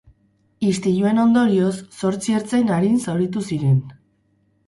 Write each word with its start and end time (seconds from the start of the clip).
Istiluen 0.67 1.23
ondorioz, 1.23 1.73
zortzi 2.01 2.35
ertzain 2.39 2.73
arin 2.77 2.97
zauritu 3.05 3.43
ziren. 3.51 3.77